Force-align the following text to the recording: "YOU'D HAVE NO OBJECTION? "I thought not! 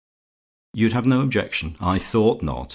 "YOU'D 0.73 0.93
HAVE 0.93 1.05
NO 1.05 1.21
OBJECTION? 1.21 1.75
"I 1.79 1.99
thought 1.99 2.41
not! 2.41 2.69